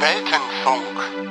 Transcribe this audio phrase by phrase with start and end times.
[0.00, 1.27] Weltenfunk.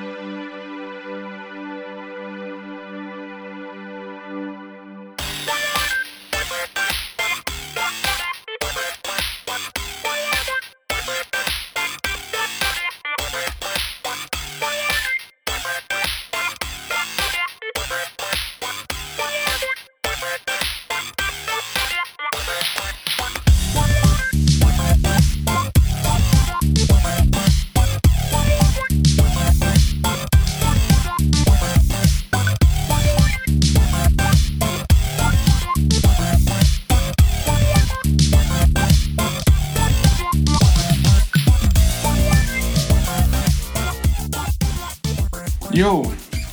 [45.78, 46.02] Jo,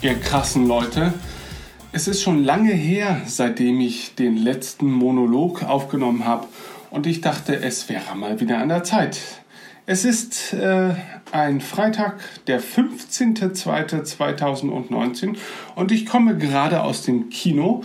[0.02, 1.14] ihr krassen Leute.
[1.92, 6.46] Es ist schon lange her, seitdem ich den letzten Monolog aufgenommen habe
[6.91, 9.18] und ich dachte, es wäre mal wieder an der Zeit.
[9.87, 10.91] Es ist äh,
[11.32, 15.38] ein Freitag, der 15.02.2019
[15.74, 17.82] und ich komme gerade aus dem Kino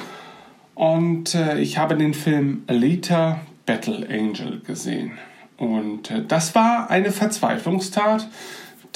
[0.75, 5.13] und äh, ich habe den Film Alita Battle Angel gesehen.
[5.55, 8.27] Und äh, das war eine Verzweiflungstat,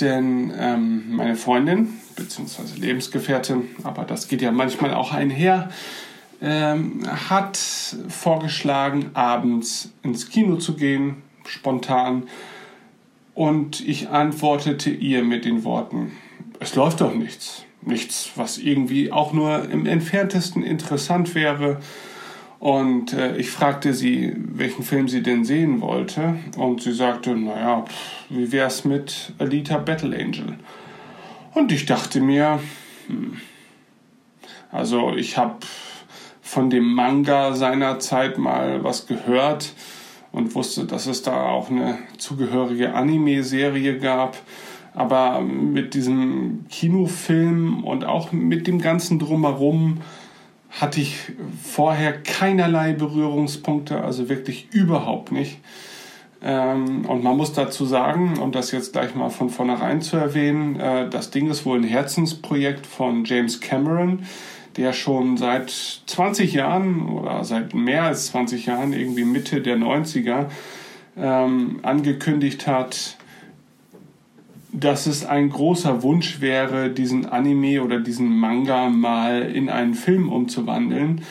[0.02, 5.70] denn ähm, meine Freundin, beziehungsweise Lebensgefährtin, aber das geht ja manchmal auch einher,
[6.42, 7.58] ähm, hat
[8.10, 12.24] vorgeschlagen, abends ins Kino zu gehen, spontan.
[13.34, 16.12] Und ich antwortete ihr mit den Worten,
[16.60, 17.66] es läuft doch nichts.
[17.82, 21.80] Nichts, was irgendwie auch nur im entferntesten interessant wäre.
[22.60, 26.36] Und äh, ich fragte sie, welchen Film sie denn sehen wollte.
[26.56, 27.84] Und sie sagte, naja,
[28.30, 30.58] wie wär's mit Alita Battle Angel?
[31.54, 32.60] Und ich dachte mir,
[33.08, 33.38] hm,
[34.72, 35.58] also ich habe
[36.42, 39.74] von dem Manga seinerzeit mal was gehört
[40.32, 44.38] und wusste, dass es da auch eine zugehörige Anime-Serie gab.
[44.96, 50.02] Aber mit diesem Kinofilm und auch mit dem ganzen drumherum
[50.70, 51.18] hatte ich
[51.64, 55.60] vorher keinerlei Berührungspunkte, also wirklich überhaupt nicht.
[56.44, 60.78] Ähm, und man muss dazu sagen, um das jetzt gleich mal von vornherein zu erwähnen,
[60.78, 64.26] äh, das Ding ist wohl ein Herzensprojekt von James Cameron,
[64.76, 70.48] der schon seit 20 Jahren oder seit mehr als 20 Jahren, irgendwie Mitte der 90er,
[71.16, 73.18] ähm, angekündigt hat,
[74.74, 80.30] dass es ein großer Wunsch wäre, diesen Anime oder diesen Manga mal in einen Film
[80.30, 81.22] umzuwandeln.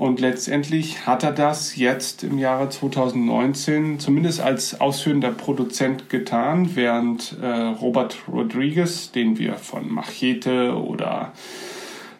[0.00, 7.36] Und letztendlich hat er das jetzt im Jahre 2019 zumindest als ausführender Produzent getan, während
[7.42, 11.32] äh, Robert Rodriguez, den wir von Machete oder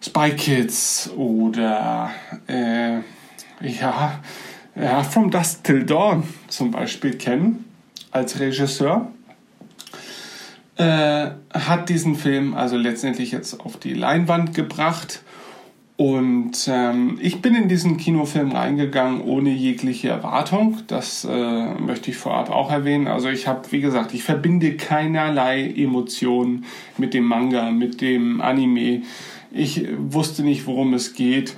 [0.04, 2.10] Spy Kids oder
[2.48, 2.96] äh,
[3.66, 4.20] ja,
[4.76, 7.64] ja, From Dust Till Dawn zum Beispiel kennen
[8.10, 9.10] als Regisseur,
[10.76, 15.22] äh, hat diesen Film also letztendlich jetzt auf die Leinwand gebracht
[16.00, 20.78] und ähm, ich bin in diesen Kinofilm reingegangen ohne jegliche Erwartung.
[20.86, 23.06] Das äh, möchte ich vorab auch erwähnen.
[23.06, 26.64] Also ich habe, wie gesagt, ich verbinde keinerlei Emotionen
[26.96, 29.02] mit dem Manga, mit dem Anime.
[29.52, 31.54] Ich wusste nicht, worum es geht.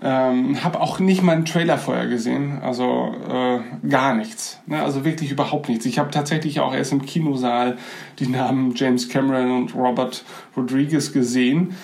[0.00, 4.60] Ähm, habe auch nicht mal einen Trailer vorher gesehen, also äh, gar nichts.
[4.66, 4.80] Ne?
[4.80, 5.84] Also wirklich überhaupt nichts.
[5.84, 7.76] Ich habe tatsächlich auch erst im Kinosaal
[8.20, 10.24] die Namen James Cameron und Robert
[10.56, 11.74] Rodriguez gesehen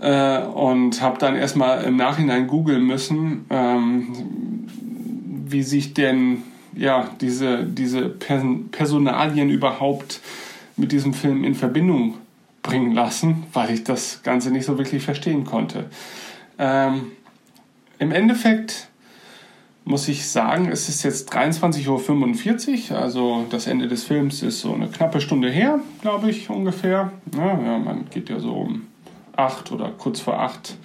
[0.00, 4.08] äh, und habe dann erstmal im Nachhinein googeln müssen, ähm,
[5.46, 6.42] wie sich denn
[6.74, 10.20] ja diese, diese Personalien überhaupt
[10.76, 12.14] mit diesem Film in Verbindung
[12.62, 15.86] bringen lassen, weil ich das Ganze nicht so wirklich verstehen konnte.
[16.58, 17.12] Ähm,
[17.98, 18.88] Im Endeffekt
[19.84, 24.74] muss ich sagen, es ist jetzt 23.45 Uhr, also das Ende des Films ist so
[24.74, 27.12] eine knappe Stunde her, glaube ich ungefähr.
[27.36, 28.89] Ja, ja, man geht ja so um
[29.36, 30.76] acht oder kurz vor acht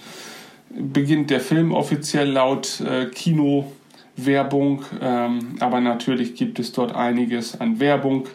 [0.69, 7.79] beginnt der Film offiziell laut äh, Kinowerbung, ähm, aber natürlich gibt es dort einiges an
[7.79, 8.27] Werbung.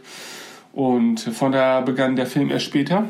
[0.73, 3.09] Und von daher begann der Film erst später.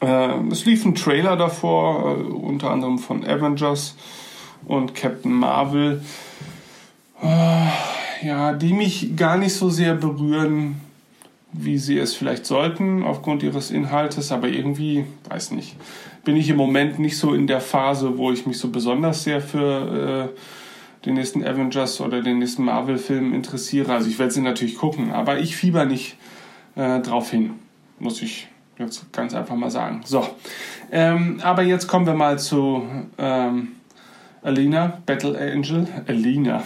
[0.00, 3.96] Äh, es lief ein Trailer davor, äh, unter anderem von Avengers
[4.66, 6.02] und Captain Marvel,
[7.22, 10.80] äh, ja, die mich gar nicht so sehr berühren
[11.56, 15.76] wie sie es vielleicht sollten aufgrund ihres Inhaltes, aber irgendwie, weiß nicht,
[16.24, 19.40] bin ich im Moment nicht so in der Phase, wo ich mich so besonders sehr
[19.40, 23.92] für äh, den nächsten Avengers oder den nächsten Marvel-Film interessiere.
[23.92, 26.16] Also ich werde sie natürlich gucken, aber ich fieber nicht
[26.74, 27.50] äh, drauf hin,
[27.98, 28.48] muss ich
[28.78, 30.00] jetzt ganz einfach mal sagen.
[30.04, 30.26] So,
[30.90, 32.82] ähm, aber jetzt kommen wir mal zu
[33.18, 33.68] ähm,
[34.42, 35.86] Alina, Battle Angel.
[36.08, 36.64] Alina,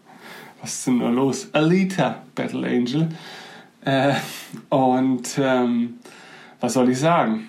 [0.62, 1.48] was ist denn da los?
[1.52, 3.08] Alita, Battle Angel.
[3.84, 4.14] Äh,
[4.68, 5.94] und ähm,
[6.60, 7.48] was soll ich sagen?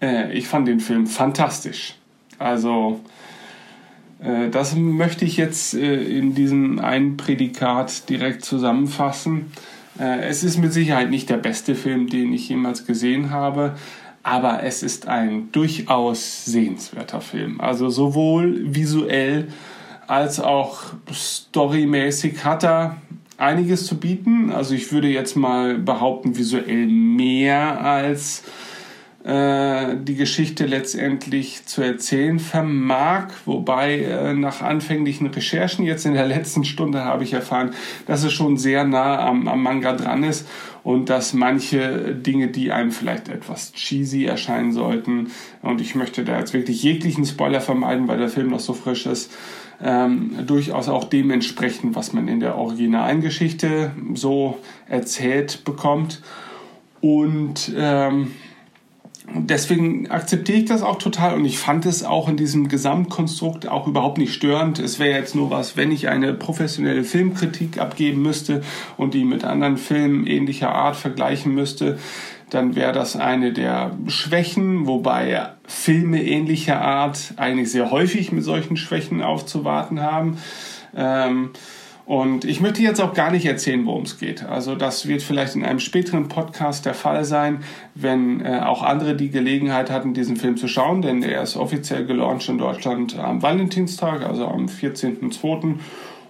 [0.00, 1.96] Äh, ich fand den Film fantastisch.
[2.38, 3.00] Also,
[4.22, 9.52] äh, das möchte ich jetzt äh, in diesem einen Prädikat direkt zusammenfassen.
[9.98, 13.74] Äh, es ist mit Sicherheit nicht der beste Film, den ich jemals gesehen habe,
[14.22, 17.60] aber es ist ein durchaus sehenswerter Film.
[17.60, 19.48] Also sowohl visuell
[20.06, 20.80] als auch
[21.12, 22.96] storymäßig hat er
[23.40, 24.50] einiges zu bieten.
[24.52, 28.42] Also ich würde jetzt mal behaupten, visuell mehr als
[29.24, 33.28] äh, die Geschichte letztendlich zu erzählen vermag.
[33.44, 37.72] Wobei äh, nach anfänglichen Recherchen jetzt in der letzten Stunde habe ich erfahren,
[38.06, 40.46] dass es schon sehr nah am, am Manga dran ist
[40.82, 45.30] und dass manche Dinge, die einem vielleicht etwas cheesy erscheinen sollten,
[45.62, 49.06] und ich möchte da jetzt wirklich jeglichen Spoiler vermeiden, weil der Film noch so frisch
[49.06, 49.32] ist,
[49.82, 56.22] ähm, durchaus auch dementsprechend, was man in der originalen Geschichte so erzählt bekommt.
[57.00, 58.32] Und ähm,
[59.32, 63.86] deswegen akzeptiere ich das auch total und ich fand es auch in diesem Gesamtkonstrukt auch
[63.86, 64.78] überhaupt nicht störend.
[64.78, 68.62] Es wäre jetzt nur was, wenn ich eine professionelle Filmkritik abgeben müsste
[68.96, 71.98] und die mit anderen Filmen ähnlicher Art vergleichen müsste,
[72.50, 78.76] dann wäre das eine der Schwächen, wobei Filme ähnlicher Art eigentlich sehr häufig mit solchen
[78.76, 80.38] Schwächen aufzuwarten haben.
[80.96, 81.50] Ähm,
[82.10, 84.42] und ich möchte jetzt auch gar nicht erzählen, worum es geht.
[84.42, 87.62] Also das wird vielleicht in einem späteren Podcast der Fall sein,
[87.94, 92.06] wenn äh, auch andere die Gelegenheit hatten, diesen Film zu schauen, denn er ist offiziell
[92.06, 95.76] gelauncht in Deutschland am Valentinstag, also am 14.02.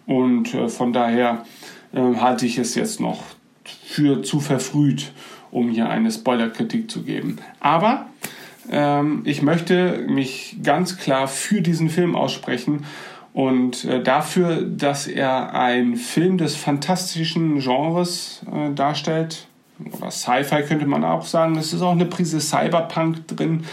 [0.04, 1.46] Und äh, von daher
[1.94, 3.22] äh, halte ich es jetzt noch
[3.64, 5.12] für zu verfrüht,
[5.50, 7.38] um hier eine Spoilerkritik zu geben.
[7.58, 8.04] Aber
[8.70, 12.84] ähm, ich möchte mich ganz klar für diesen Film aussprechen
[13.40, 19.46] und äh, dafür, dass er ein Film des fantastischen Genres äh, darstellt,
[19.98, 23.64] oder Sci-Fi könnte man auch sagen, es ist auch eine Prise Cyberpunk drin.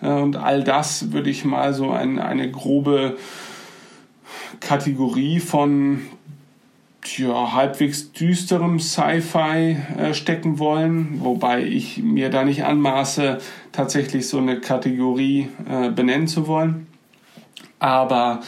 [0.00, 3.18] Äh, und all das würde ich mal so ein, eine grobe
[4.60, 6.00] Kategorie von
[7.04, 13.36] ja, halbwegs düsterem Sci-Fi äh, stecken wollen, wobei ich mir da nicht anmaße,
[13.72, 16.86] tatsächlich so eine Kategorie äh, benennen zu wollen.
[17.78, 18.40] Aber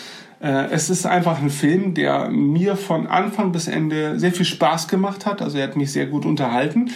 [0.44, 5.24] es ist einfach ein Film, der mir von Anfang bis Ende sehr viel Spaß gemacht
[5.24, 5.40] hat.
[5.40, 6.90] Also er hat mich sehr gut unterhalten.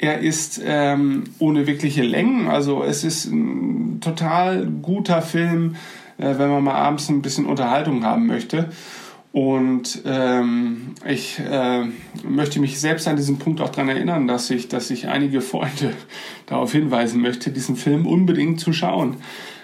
[0.00, 2.48] Er ist ähm, ohne wirkliche Längen.
[2.48, 5.76] Also es ist ein total guter Film,
[6.16, 8.70] äh, wenn man mal abends ein bisschen Unterhaltung haben möchte.
[9.32, 11.84] Und ähm, ich äh,
[12.26, 15.92] möchte mich selbst an diesem Punkt auch daran erinnern, dass ich, dass ich einige Freunde
[16.46, 19.18] darauf hinweisen möchte, diesen Film unbedingt zu schauen,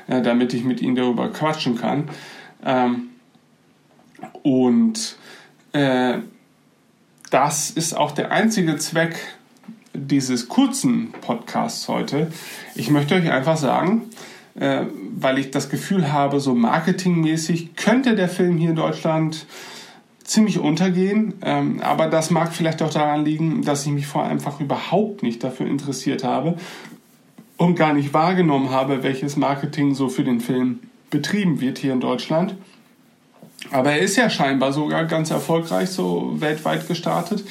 [0.06, 2.10] äh, damit ich mit ihnen darüber quatschen kann.
[2.62, 3.08] Ähm,
[4.42, 5.16] und
[5.72, 6.18] äh,
[7.30, 9.16] das ist auch der einzige Zweck
[9.92, 12.30] dieses kurzen Podcasts heute.
[12.74, 14.02] Ich möchte euch einfach sagen,
[14.54, 14.82] äh,
[15.16, 19.46] weil ich das Gefühl habe, so marketingmäßig könnte der Film hier in Deutschland
[20.22, 21.34] ziemlich untergehen.
[21.42, 25.42] Ähm, aber das mag vielleicht auch daran liegen, dass ich mich vorher einfach überhaupt nicht
[25.42, 26.56] dafür interessiert habe
[27.56, 30.80] und gar nicht wahrgenommen habe, welches Marketing so für den Film
[31.10, 32.56] betrieben wird hier in Deutschland.
[33.70, 37.44] Aber er ist ja scheinbar sogar ganz erfolgreich so weltweit gestartet.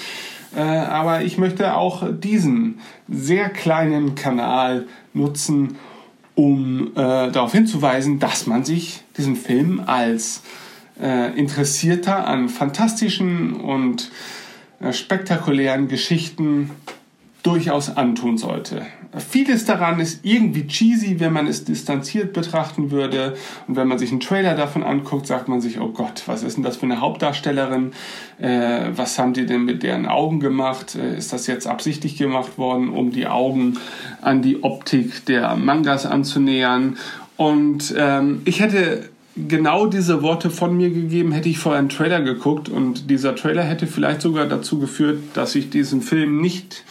[0.56, 2.80] Äh, aber ich möchte auch diesen
[3.10, 5.78] sehr kleinen Kanal nutzen,
[6.36, 10.42] um äh, darauf hinzuweisen, dass man sich diesen Film als
[11.02, 14.12] äh, Interessierter an fantastischen und
[14.80, 16.72] äh, spektakulären Geschichten
[17.44, 18.86] durchaus antun sollte.
[19.18, 23.36] Vieles daran ist irgendwie cheesy, wenn man es distanziert betrachten würde.
[23.68, 26.58] Und wenn man sich einen Trailer davon anguckt, sagt man sich, oh Gott, was ist
[26.58, 27.94] denn das für eine Hauptdarstellerin?
[28.40, 30.96] Äh, was haben die denn mit deren Augen gemacht?
[30.96, 33.78] Äh, ist das jetzt absichtlich gemacht worden, um die Augen
[34.22, 36.98] an die Optik der Mangas anzunähern?
[37.38, 42.22] Und ähm, ich hätte genau diese Worte von mir gegeben, hätte ich vorher einen Trailer
[42.22, 42.70] geguckt.
[42.70, 46.84] Und dieser Trailer hätte vielleicht sogar dazu geführt, dass ich diesen Film nicht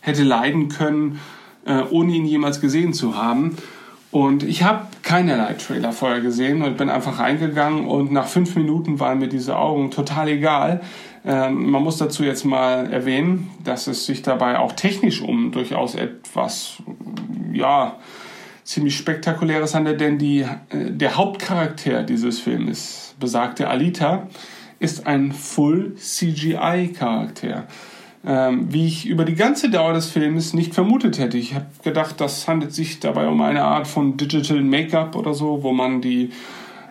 [0.00, 1.20] hätte leiden können,
[1.64, 3.56] äh, ohne ihn jemals gesehen zu haben.
[4.10, 9.00] Und ich habe keinerlei Trailer vorher gesehen und bin einfach reingegangen und nach fünf Minuten
[9.00, 10.82] waren mir diese Augen total egal.
[11.24, 15.94] Ähm, man muss dazu jetzt mal erwähnen, dass es sich dabei auch technisch um durchaus
[15.94, 16.82] etwas,
[17.54, 17.96] ja,
[18.64, 24.28] ziemlich spektakuläres handelt, denn die, äh, der Hauptcharakter dieses Films, besagte Alita,
[24.78, 27.66] ist ein Full CGI-Charakter
[28.26, 31.38] ähm, wie ich über die ganze Dauer des Films nicht vermutet hätte.
[31.38, 35.62] Ich habe gedacht, das handelt sich dabei um eine Art von Digital Make-up oder so,
[35.62, 36.30] wo man die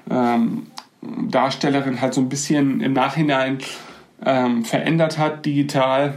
[0.10, 0.68] ähm,
[1.02, 3.60] Darstellerin halt so ein bisschen im Nachhinein
[4.26, 6.16] ähm, verändert hat, digital.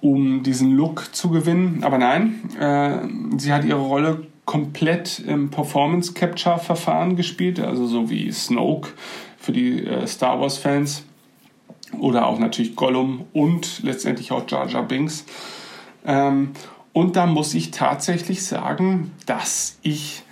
[0.00, 1.82] um diesen Look zu gewinnen.
[1.82, 8.10] Aber nein, äh, sie hat ihre Rolle komplett im Performance Capture Verfahren gespielt, also so
[8.10, 8.90] wie Snoke
[9.38, 11.05] für die äh, Star Wars Fans
[11.98, 15.24] oder auch natürlich Gollum und letztendlich auch Jar Jar Binks.
[16.04, 16.52] Ähm,
[16.92, 20.22] und da muss ich tatsächlich sagen, dass ich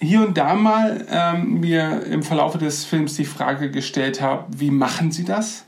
[0.00, 4.70] hier und da mal ähm, mir im Verlauf des Films die Frage gestellt habe, wie
[4.70, 5.64] machen sie das?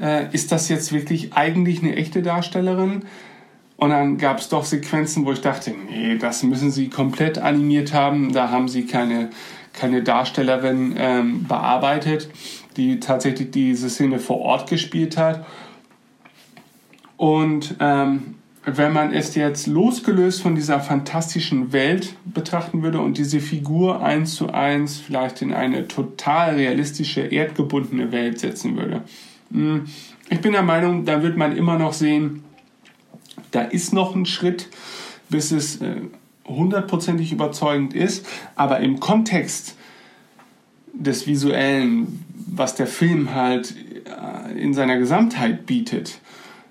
[0.00, 3.04] Äh, ist das jetzt wirklich eigentlich eine echte Darstellerin?
[3.76, 7.92] Und dann gab es doch Sequenzen, wo ich dachte, nee, das müssen sie komplett animiert
[7.92, 8.32] haben.
[8.32, 9.30] Da haben sie keine,
[9.72, 12.30] keine Darstellerin ähm, bearbeitet,
[12.76, 15.44] die tatsächlich diese Szene vor Ort gespielt hat.
[17.16, 23.38] Und ähm, wenn man es jetzt losgelöst von dieser fantastischen Welt betrachten würde und diese
[23.38, 29.02] Figur eins zu eins vielleicht in eine total realistische, erdgebundene Welt setzen würde.
[29.52, 29.84] Hm,
[30.28, 32.42] ich bin der Meinung, da wird man immer noch sehen,
[33.52, 34.68] da ist noch ein Schritt,
[35.28, 36.00] bis es äh,
[36.44, 39.75] hundertprozentig überzeugend ist, aber im Kontext
[40.98, 43.74] des Visuellen, was der Film halt
[44.06, 46.20] äh, in seiner Gesamtheit bietet,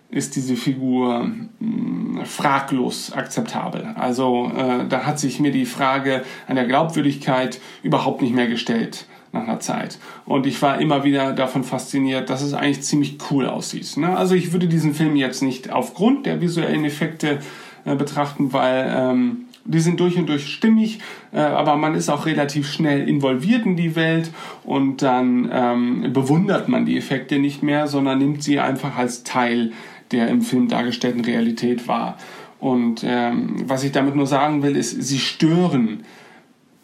[0.10, 3.94] ist diese Figur mh, hm, fraglos akzeptabel.
[3.96, 9.06] Also äh, da hat sich mir die Frage an der Glaubwürdigkeit überhaupt nicht mehr gestellt
[9.32, 10.00] nach einer Zeit.
[10.26, 13.98] Und ich war immer wieder davon fasziniert, dass es eigentlich ziemlich cool aussieht.
[13.98, 14.18] Ne?
[14.18, 17.40] Also ich würde diesen Film jetzt nicht aufgrund der visuellen Effekte
[17.84, 21.00] äh, betrachten, weil ähm, die sind durch und durch stimmig,
[21.34, 24.32] äh, aber man ist auch relativ schnell involviert in die Welt
[24.64, 29.72] und dann ähm, bewundert man die Effekte nicht mehr, sondern nimmt sie einfach als Teil
[30.12, 32.18] der im Film dargestellten Realität war.
[32.60, 36.04] Und ähm, was ich damit nur sagen will, ist, sie stören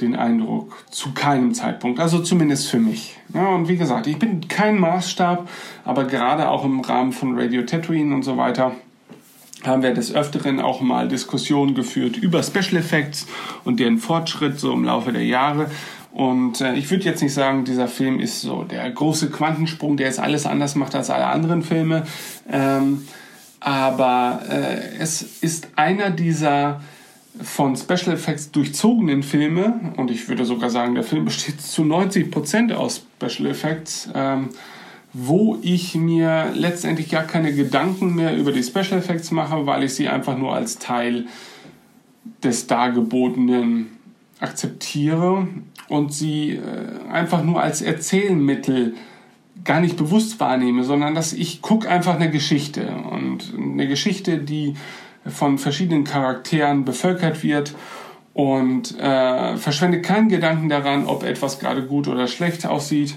[0.01, 3.17] den Eindruck zu keinem Zeitpunkt, also zumindest für mich.
[3.33, 5.47] Ja, und wie gesagt, ich bin kein Maßstab,
[5.85, 8.73] aber gerade auch im Rahmen von Radio Tatooine und so weiter
[9.65, 13.27] haben wir des Öfteren auch mal Diskussionen geführt über Special Effects
[13.63, 15.69] und deren Fortschritt so im Laufe der Jahre.
[16.11, 20.07] Und äh, ich würde jetzt nicht sagen, dieser Film ist so der große Quantensprung, der
[20.07, 22.03] jetzt alles anders macht als alle anderen Filme.
[22.51, 23.07] Ähm,
[23.59, 26.81] aber äh, es ist einer dieser
[27.41, 32.73] von Special Effects durchzogenen Filme, und ich würde sogar sagen, der Film besteht zu 90%
[32.73, 34.49] aus Special Effects, ähm,
[35.13, 39.93] wo ich mir letztendlich gar keine Gedanken mehr über die Special Effects mache, weil ich
[39.93, 41.25] sie einfach nur als Teil
[42.43, 43.87] des Dargebotenen
[44.39, 45.47] akzeptiere
[45.89, 48.95] und sie äh, einfach nur als Erzählmittel
[49.63, 54.75] gar nicht bewusst wahrnehme, sondern dass ich gucke einfach eine Geschichte und eine Geschichte, die
[55.25, 57.75] von verschiedenen Charakteren bevölkert wird
[58.33, 63.15] und äh, verschwende keinen Gedanken daran, ob etwas gerade gut oder schlecht aussieht.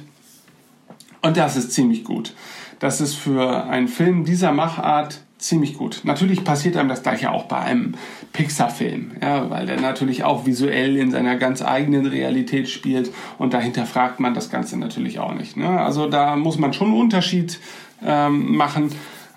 [1.24, 2.34] Und das ist ziemlich gut.
[2.80, 6.02] Das ist für einen Film dieser Machart ziemlich gut.
[6.04, 7.94] Natürlich passiert einem das gleiche auch bei einem
[8.32, 13.86] Pixar-Film, ja, weil der natürlich auch visuell in seiner ganz eigenen Realität spielt und dahinter
[13.86, 15.56] fragt man das Ganze natürlich auch nicht.
[15.56, 15.68] Ne?
[15.68, 17.58] Also da muss man schon einen Unterschied
[18.04, 18.90] ähm, machen.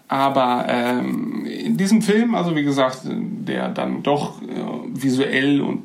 [0.09, 4.45] Aber ähm, in diesem Film, also wie gesagt, der dann doch äh,
[4.93, 5.83] visuell und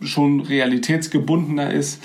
[0.00, 2.02] schon realitätsgebundener ist,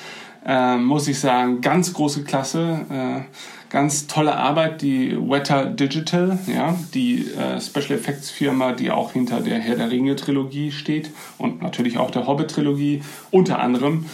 [0.48, 2.86] äh, muss ich sagen, ganz große Klasse.
[2.90, 3.22] Äh,
[3.70, 9.42] ganz tolle Arbeit, die Weta Digital, ja, die äh, Special Effects Firma, die auch hinter
[9.42, 13.02] der Herr der Ringe Trilogie steht und natürlich auch der Hobbit Trilogie
[13.32, 14.06] unter anderem,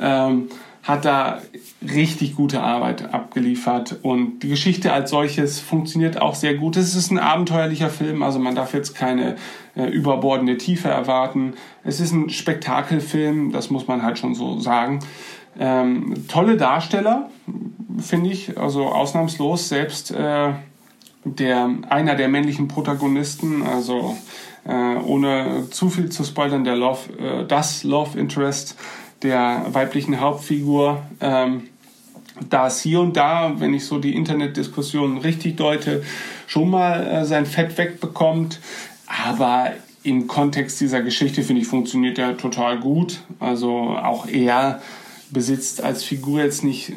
[0.00, 0.48] ähm,
[0.82, 1.40] hat da
[1.80, 6.76] richtig gute Arbeit abgeliefert und die Geschichte als solches funktioniert auch sehr gut.
[6.76, 9.36] Es ist ein abenteuerlicher Film, also man darf jetzt keine
[9.76, 11.54] äh, überbordende Tiefe erwarten.
[11.84, 15.00] Es ist ein Spektakelfilm, das muss man halt schon so sagen.
[15.58, 17.30] Ähm, tolle Darsteller,
[17.98, 19.68] finde ich, also ausnahmslos.
[19.68, 20.52] Selbst äh,
[21.24, 24.16] der, einer der männlichen Protagonisten, also
[24.66, 28.76] äh, ohne zu viel zu spoilern, der Love, äh, das Love Interest
[29.22, 31.68] der weiblichen Hauptfigur, ähm,
[32.48, 36.02] da es hier und da, wenn ich so die Internetdiskussionen richtig deute,
[36.46, 38.58] schon mal äh, sein Fett wegbekommt.
[39.06, 43.20] Aber im Kontext dieser Geschichte, finde ich, funktioniert er total gut.
[43.38, 44.80] Also auch er
[45.32, 46.92] besitzt als Figur jetzt nicht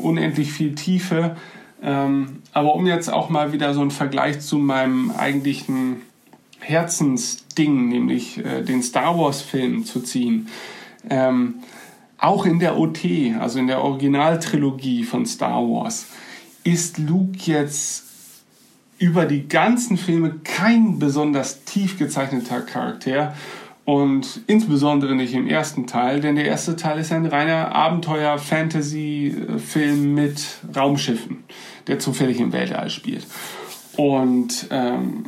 [0.00, 1.36] unendlich viel Tiefe.
[1.82, 6.02] Ähm, aber um jetzt auch mal wieder so einen Vergleich zu meinem eigentlichen
[6.60, 10.48] Herzensding, nämlich äh, den Star Wars-Film zu ziehen.
[11.10, 11.56] Ähm,
[12.16, 13.04] auch in der OT,
[13.38, 16.06] also in der Originaltrilogie von Star Wars,
[16.62, 18.04] ist Luke jetzt
[18.98, 23.34] über die ganzen Filme kein besonders tief gezeichneter Charakter
[23.84, 30.42] und insbesondere nicht im ersten Teil, denn der erste Teil ist ein reiner Abenteuer-Fantasy-Film mit
[30.74, 31.44] Raumschiffen,
[31.86, 33.26] der zufällig im Weltall spielt.
[33.96, 35.24] Und ähm,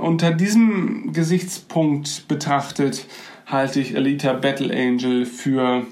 [0.00, 3.06] unter diesem Gesichtspunkt betrachtet
[3.46, 5.86] halte ich Alita Battle Angel für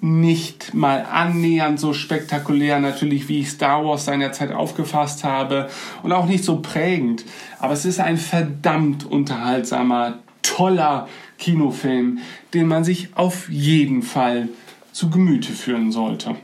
[0.00, 5.68] nicht mal annähernd so spektakulär natürlich, wie ich Star Wars seinerzeit aufgefasst habe
[6.02, 7.24] und auch nicht so prägend.
[7.58, 10.18] Aber es ist ein verdammt unterhaltsamer,
[10.54, 11.08] toller
[11.38, 12.18] Kinofilm,
[12.52, 14.48] den man sich auf jeden Fall
[14.92, 16.36] zu Gemüte führen sollte.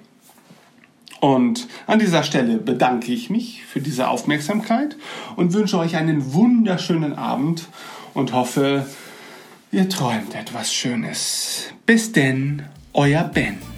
[1.21, 4.97] Und an dieser Stelle bedanke ich mich für diese Aufmerksamkeit
[5.37, 7.69] und wünsche euch einen wunderschönen Abend
[8.15, 8.87] und hoffe,
[9.71, 11.67] ihr träumt etwas Schönes.
[11.87, 12.63] Bis denn,
[12.95, 13.70] euer Ben.